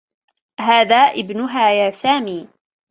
[0.59, 2.47] هذا ابنها يا سامي.